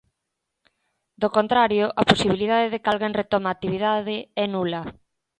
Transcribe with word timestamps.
Do 1.21 1.27
contrario, 1.37 1.85
a 2.01 2.03
posibilidade 2.11 2.67
de 2.71 2.79
que 2.81 2.89
alguén 2.91 3.17
retome 3.21 3.47
a 3.47 3.55
actividade 3.55 4.15
é 4.43 4.45
nula. 4.53 4.81